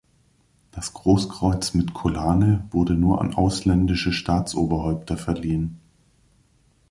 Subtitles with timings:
[0.71, 5.77] Das Großkreuz mit Collane wurde nur an ausländische Staatsoberhäupter verliehen.